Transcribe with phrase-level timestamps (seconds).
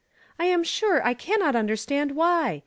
[0.39, 2.59] "I am sure I cannot understand wliy.